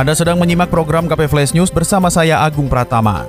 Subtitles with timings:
[0.00, 3.28] Anda sedang menyimak program KP Flash News bersama saya Agung Pratama.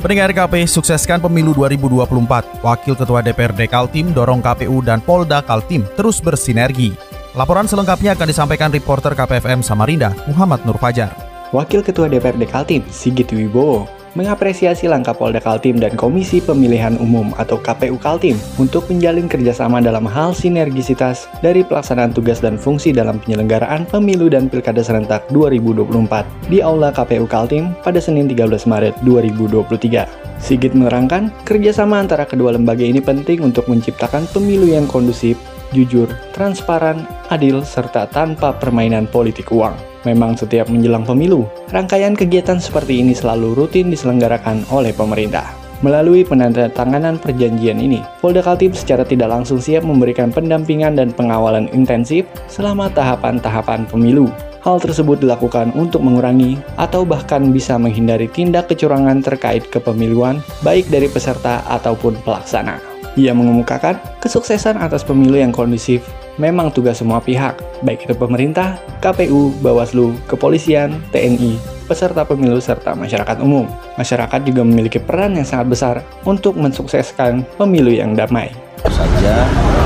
[0.00, 2.64] Pendengar KP sukseskan pemilu 2024.
[2.64, 6.96] Wakil Ketua DPRD Kaltim dorong KPU dan Polda Kaltim terus bersinergi.
[7.36, 11.12] Laporan selengkapnya akan disampaikan reporter KPFM Samarinda, Muhammad Nur Fajar.
[11.52, 17.60] Wakil Ketua DPRD Kaltim, Sigit Wibowo, mengapresiasi langkah Polda Kaltim dan Komisi Pemilihan Umum atau
[17.60, 23.86] KPU Kaltim untuk menjalin kerjasama dalam hal sinergisitas dari pelaksanaan tugas dan fungsi dalam penyelenggaraan
[23.86, 30.24] pemilu dan pilkada serentak 2024 di Aula KPU Kaltim pada Senin 13 Maret 2023.
[30.44, 35.40] Sigit menerangkan, kerjasama antara kedua lembaga ini penting untuk menciptakan pemilu yang kondusif,
[35.74, 37.02] jujur, transparan,
[37.34, 39.74] adil, serta tanpa permainan politik uang.
[40.06, 45.64] Memang setiap menjelang pemilu, rangkaian kegiatan seperti ini selalu rutin diselenggarakan oleh pemerintah.
[45.82, 52.24] Melalui penandatanganan perjanjian ini, Polda Kaltim secara tidak langsung siap memberikan pendampingan dan pengawalan intensif
[52.48, 54.32] selama tahapan-tahapan pemilu.
[54.64, 61.04] Hal tersebut dilakukan untuk mengurangi atau bahkan bisa menghindari tindak kecurangan terkait kepemiluan, baik dari
[61.04, 62.93] peserta ataupun pelaksana.
[63.14, 66.02] Ia mengemukakan kesuksesan atas pemilu yang kondusif
[66.34, 67.54] memang tugas semua pihak,
[67.86, 71.54] baik itu pemerintah, KPU, Bawaslu, kepolisian, TNI,
[71.86, 73.70] peserta pemilu, serta masyarakat umum.
[73.94, 75.94] Masyarakat juga memiliki peran yang sangat besar
[76.26, 78.50] untuk mensukseskan pemilu yang damai.
[78.90, 79.34] Saja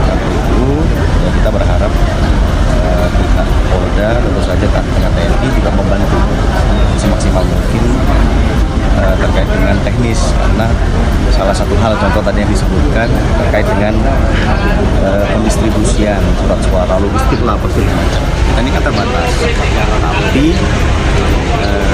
[0.08, 1.92] KPU, ya kita berharap
[2.72, 6.16] uh, pihak Polda, tentu saja TNI juga membantu
[8.98, 10.66] uh, terkait dengan teknis karena
[11.30, 13.08] salah satu hal contoh tadi yang disebutkan
[13.46, 13.94] terkait dengan
[15.06, 19.30] uh, pendistribusian surat suara logistik lah kita ini kan terbatas.
[20.02, 20.46] Tapi
[21.62, 21.87] uh,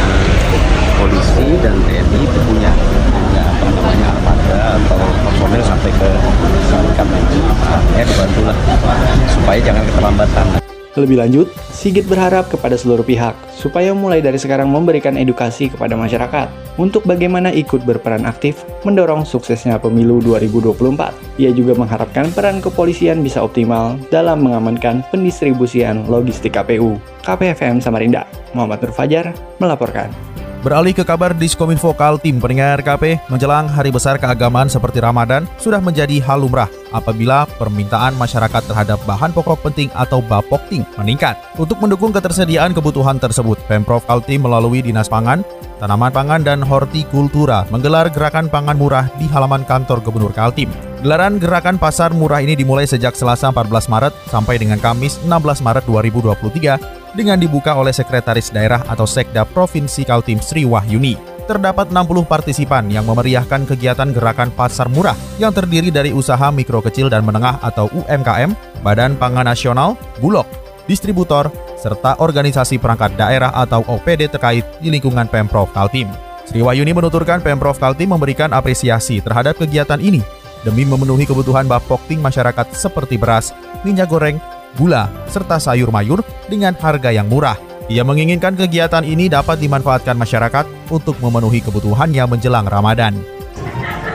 [10.95, 16.51] lebih lanjut, Sigit berharap kepada seluruh pihak supaya mulai dari sekarang memberikan edukasi kepada masyarakat
[16.79, 21.41] untuk bagaimana ikut berperan aktif mendorong suksesnya pemilu 2024.
[21.41, 26.99] Ia juga mengharapkan peran kepolisian bisa optimal dalam mengamankan pendistribusian logistik KPU.
[27.25, 30.34] KPFM Samarinda, Muhammad Nur Fajar melaporkan.
[30.65, 36.25] Beralih ke kabar Diskominfo Kaltim, pendengar KP, menjelang hari besar keagamaan seperti Ramadan sudah menjadi
[36.25, 41.37] hal lumrah apabila permintaan masyarakat terhadap bahan pokok penting atau bapokting meningkat.
[41.61, 45.45] Untuk mendukung ketersediaan kebutuhan tersebut, Pemprov Kaltim melalui Dinas Pangan,
[45.85, 50.73] Tanaman Pangan dan Hortikultura menggelar gerakan pangan murah di halaman kantor Gubernur Kaltim.
[51.05, 55.85] Gelaran gerakan pasar murah ini dimulai sejak Selasa 14 Maret sampai dengan Kamis 16 Maret
[55.85, 61.17] 2023 dengan dibuka oleh Sekretaris Daerah atau Sekda Provinsi Kaltim Sri Wahyuni.
[61.45, 67.13] Terdapat 60 partisipan yang memeriahkan kegiatan gerakan pasar murah yang terdiri dari usaha mikro kecil
[67.13, 70.49] dan menengah atau UMKM, Badan Pangan Nasional, Bulog,
[70.89, 76.09] distributor, serta organisasi perangkat daerah atau OPD terkait di lingkungan Pemprov Kaltim.
[76.49, 80.25] Sri Wahyuni menuturkan Pemprov Kaltim memberikan apresiasi terhadap kegiatan ini
[80.65, 83.53] demi memenuhi kebutuhan bapokting masyarakat seperti beras,
[83.85, 84.41] minyak goreng,
[84.75, 86.21] gula, serta sayur mayur
[86.51, 87.59] dengan harga yang murah.
[87.85, 93.13] Ia menginginkan kegiatan ini dapat dimanfaatkan masyarakat untuk memenuhi kebutuhannya menjelang Ramadan.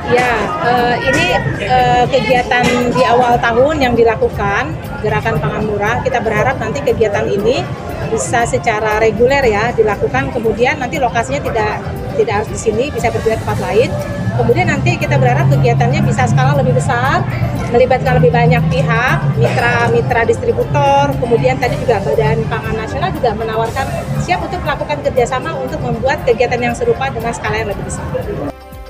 [0.09, 1.37] Ya, uh, ini
[1.69, 4.73] uh, kegiatan di awal tahun yang dilakukan
[5.05, 6.01] gerakan pangan murah.
[6.01, 7.61] Kita berharap nanti kegiatan ini
[8.09, 10.33] bisa secara reguler ya dilakukan.
[10.33, 11.85] Kemudian nanti lokasinya tidak
[12.17, 13.89] tidak harus di sini, bisa berbeda tempat lain.
[14.39, 17.27] Kemudian nanti kita berharap kegiatannya bisa skala lebih besar,
[17.75, 21.11] melibatkan lebih banyak pihak, mitra-mitra distributor.
[21.19, 23.85] Kemudian tadi juga Badan Pangan Nasional juga menawarkan
[24.23, 28.07] siap untuk melakukan kerjasama untuk membuat kegiatan yang serupa dengan skala yang lebih besar.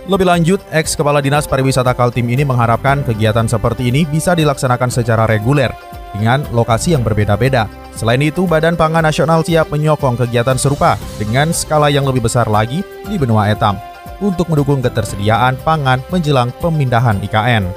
[0.05, 5.25] Lebih lanjut, ex Kepala Dinas Pariwisata Kaltim ini mengharapkan kegiatan seperti ini bisa dilaksanakan secara
[5.25, 5.73] reguler
[6.13, 7.65] dengan lokasi yang berbeda-beda.
[7.97, 12.85] Selain itu, Badan Pangan Nasional siap menyokong kegiatan serupa dengan skala yang lebih besar lagi
[13.09, 13.77] di benua etam
[14.23, 17.67] untuk mendukung ketersediaan pangan menjelang pemindahan IKN.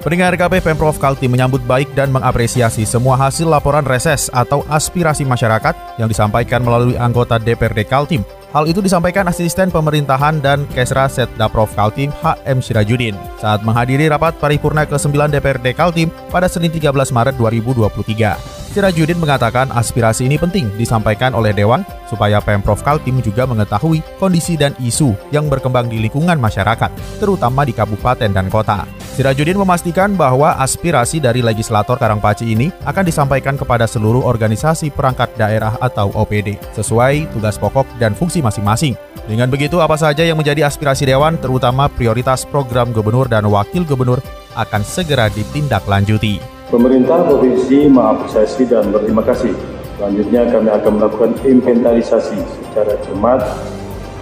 [0.00, 5.74] Pendengar KP Pemprov Kaltim menyambut baik dan mengapresiasi semua hasil laporan reses atau aspirasi masyarakat
[5.98, 8.22] yang disampaikan melalui anggota DPRD Kaltim
[8.56, 14.88] Hal itu disampaikan asisten pemerintahan dan Kesra Setdaprov Kaltim HM Sirajudin saat menghadiri rapat paripurna
[14.88, 18.55] ke-9 DPRD Kaltim pada Senin 13 Maret 2023.
[18.76, 21.80] Sirajudin mengatakan aspirasi ini penting disampaikan oleh Dewan
[22.12, 27.72] supaya Pemprov Kaltim juga mengetahui kondisi dan isu yang berkembang di lingkungan masyarakat, terutama di
[27.72, 28.84] kabupaten dan kota.
[29.16, 35.72] Sirajudin memastikan bahwa aspirasi dari legislator Karangpaci ini akan disampaikan kepada seluruh organisasi perangkat daerah
[35.80, 38.92] atau OPD, sesuai tugas pokok dan fungsi masing-masing.
[39.24, 44.20] Dengan begitu, apa saja yang menjadi aspirasi Dewan, terutama prioritas program gubernur dan wakil gubernur,
[44.52, 46.55] akan segera ditindaklanjuti.
[46.66, 49.54] Pemerintah Provinsi mengapresiasi dan berterima kasih.
[49.94, 53.38] Selanjutnya kami akan melakukan inventarisasi secara cermat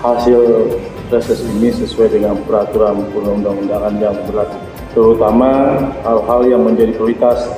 [0.04, 0.68] hasil
[1.08, 4.60] reses ini sesuai dengan peraturan perundang-undangan yang berlaku,
[4.92, 5.50] terutama
[6.04, 7.48] hal-hal yang menjadi prioritas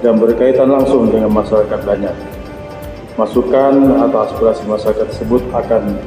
[0.00, 2.16] dan berkaitan langsung dengan masyarakat banyak.
[3.20, 6.00] Masukan atau aspirasi masyarakat tersebut akan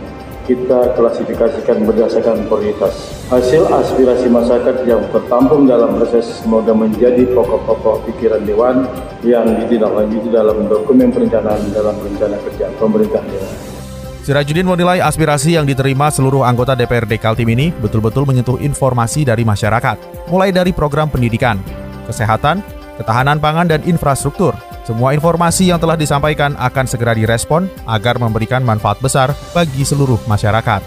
[0.44, 3.24] kita klasifikasikan berdasarkan prioritas.
[3.32, 8.86] Hasil aspirasi masyarakat yang tertampung dalam proses semoga menjadi pokok-pokok pikiran Dewan
[9.24, 13.52] yang ditindaklanjuti dalam dokumen perencanaan dalam rencana kerja pemerintah Dewan.
[14.24, 20.28] Sirajudin menilai aspirasi yang diterima seluruh anggota DPRD Kaltim ini betul-betul menyentuh informasi dari masyarakat,
[20.32, 21.60] mulai dari program pendidikan,
[22.08, 22.64] kesehatan,
[23.00, 24.54] ketahanan pangan, dan infrastruktur,
[24.84, 30.84] semua informasi yang telah disampaikan akan segera direspon agar memberikan manfaat besar bagi seluruh masyarakat.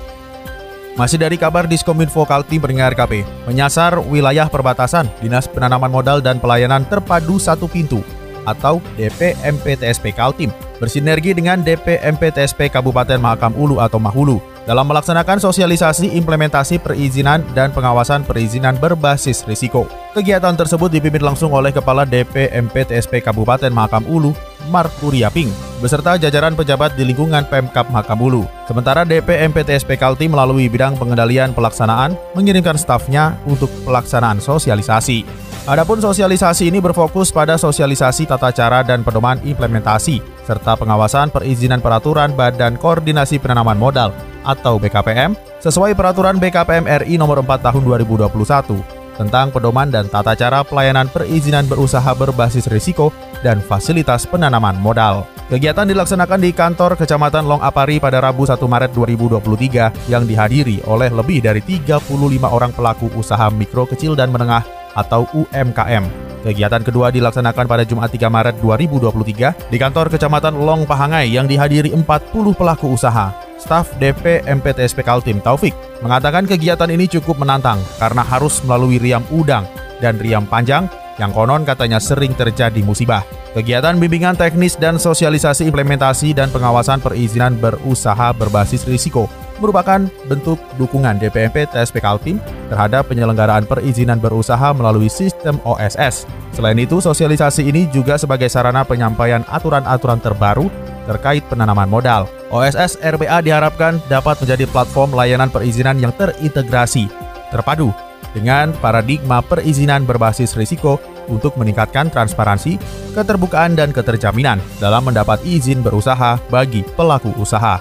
[0.97, 6.89] Masih dari kabar Diskominfo Kaltim pendengar KP, menyasar wilayah perbatasan Dinas Penanaman Modal dan Pelayanan
[6.89, 8.01] Terpadu Satu Pintu
[8.49, 10.49] atau DPMPTSP Kaltim
[10.81, 18.27] bersinergi dengan DPMPTSP Kabupaten Mahakam Ulu atau Mahulu dalam melaksanakan sosialisasi implementasi perizinan dan pengawasan
[18.27, 19.87] perizinan berbasis risiko.
[20.13, 24.35] Kegiatan tersebut dipimpin langsung oleh Kepala DPMP TSP Kabupaten Mahakam Ulu,
[24.75, 25.49] Mark Kuriaping,
[25.79, 28.43] beserta jajaran pejabat di lingkungan Pemkap Mahakam Ulu.
[28.67, 35.23] Sementara DPMP TSP Kalti melalui bidang pengendalian pelaksanaan mengirimkan stafnya untuk pelaksanaan sosialisasi.
[35.67, 42.35] Adapun sosialisasi ini berfokus pada sosialisasi tata cara dan pedoman implementasi, serta pengawasan perizinan peraturan
[42.35, 49.49] Badan Koordinasi Penanaman Modal atau BKPM sesuai peraturan BKPM RI nomor 4 tahun 2021 tentang
[49.51, 53.11] pedoman dan tata cara pelayanan perizinan berusaha berbasis risiko
[53.41, 55.25] dan fasilitas penanaman modal.
[55.47, 61.09] Kegiatan dilaksanakan di kantor Kecamatan Long Apari pada Rabu 1 Maret 2023 yang dihadiri oleh
[61.09, 62.03] lebih dari 35
[62.45, 64.67] orang pelaku usaha mikro kecil dan menengah
[64.99, 66.27] atau UMKM.
[66.43, 71.95] Kegiatan kedua dilaksanakan pada Jumat 3 Maret 2023 di kantor Kecamatan Long Pahangai yang dihadiri
[71.95, 72.07] 40
[72.55, 73.46] pelaku usaha.
[73.67, 79.67] Staf DP MPTSP Kaltim Taufik mengatakan kegiatan ini cukup menantang karena harus melalui riam udang
[79.99, 80.87] dan riam panjang
[81.19, 83.27] yang konon katanya sering terjadi musibah.
[83.59, 89.27] Kegiatan bimbingan teknis dan sosialisasi implementasi dan pengawasan perizinan berusaha berbasis risiko
[89.59, 92.39] merupakan bentuk dukungan DPMP TSP Kaltim
[92.71, 96.29] terhadap penyelenggaraan perizinan berusaha melalui sistem OSS.
[96.55, 100.69] Selain itu, sosialisasi ini juga sebagai sarana penyampaian aturan-aturan terbaru
[101.07, 102.27] terkait penanaman modal.
[102.51, 107.07] OSS RBA diharapkan dapat menjadi platform layanan perizinan yang terintegrasi,
[107.55, 107.95] terpadu,
[108.37, 111.01] dengan paradigma perizinan berbasis risiko
[111.33, 112.77] untuk meningkatkan transparansi,
[113.17, 117.81] keterbukaan, dan keterjaminan dalam mendapat izin berusaha bagi pelaku usaha.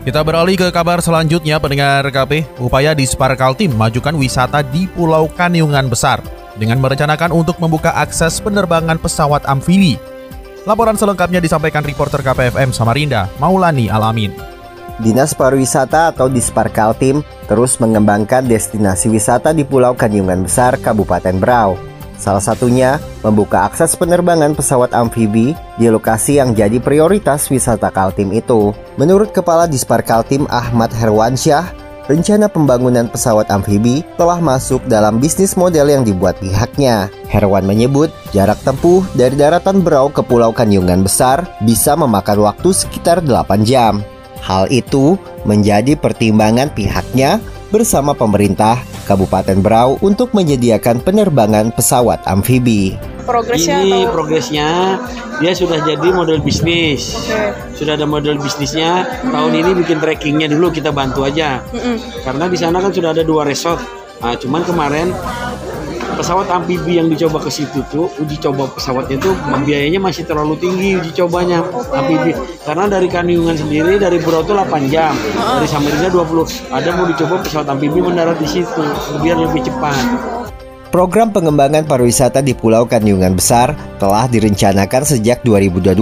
[0.00, 5.92] Kita beralih ke kabar selanjutnya pendengar KP, upaya di Kaltim majukan wisata di Pulau Kaniungan
[5.92, 6.24] Besar
[6.56, 10.00] dengan merencanakan untuk membuka akses penerbangan pesawat amfibi.
[10.68, 14.36] Laporan selengkapnya disampaikan reporter KPFM Samarinda, Maulani Alamin.
[15.00, 21.80] Dinas Pariwisata atau Dispar Kaltim terus mengembangkan destinasi wisata di Pulau Kanyungan Besar, Kabupaten Berau.
[22.20, 28.76] Salah satunya membuka akses penerbangan pesawat amfibi di lokasi yang jadi prioritas wisata Kaltim itu.
[29.00, 35.90] Menurut Kepala Dispar Kaltim Ahmad Herwansyah, rencana pembangunan pesawat amfibi telah masuk dalam bisnis model
[35.90, 37.12] yang dibuat pihaknya.
[37.28, 43.20] Herwan menyebut jarak tempuh dari daratan Berau ke Pulau Kanyungan Besar bisa memakan waktu sekitar
[43.20, 44.00] 8 jam.
[44.40, 52.94] Hal itu menjadi pertimbangan pihaknya bersama pemerintah Kabupaten Berau untuk menyediakan penerbangan pesawat amfibi.
[53.30, 54.12] Progresnya ini atau...
[54.12, 54.68] progresnya
[55.38, 57.14] dia sudah jadi model bisnis.
[57.14, 57.54] Okay.
[57.78, 59.06] Sudah ada model bisnisnya.
[59.06, 59.30] Mm-hmm.
[59.30, 61.62] Tahun ini bikin trackingnya dulu kita bantu aja.
[61.70, 62.26] Mm-hmm.
[62.26, 63.78] Karena di sana kan sudah ada dua resort.
[64.20, 65.14] Nah, cuman kemarin
[66.20, 69.32] pesawat amfibi yang dicoba ke situ tuh uji coba pesawatnya tuh
[69.64, 71.64] biayanya masih terlalu tinggi uji cobanya
[71.96, 72.36] amfibi
[72.68, 77.40] karena dari Kaniungan sendiri dari Burau tuh 8 jam dari Samarinda 20 ada mau dicoba
[77.40, 78.84] pesawat amfibi mendarat di situ
[79.24, 80.04] biar lebih cepat
[80.90, 85.94] Program pengembangan pariwisata di Pulau Kanyungan Besar telah direncanakan sejak 2022.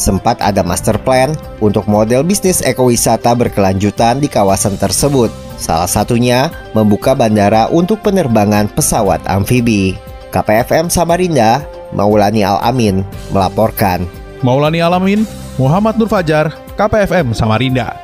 [0.00, 5.28] Sempat ada master plan untuk model bisnis ekowisata berkelanjutan di kawasan tersebut.
[5.60, 9.92] Salah satunya membuka bandara untuk penerbangan pesawat amfibi.
[10.32, 11.60] KPFM Samarinda,
[11.92, 14.08] Maulani Al-Amin melaporkan.
[14.40, 15.28] Maulani Alamin,
[15.60, 16.48] Muhammad Nur Fajar,
[16.80, 18.03] KPFM Samarinda.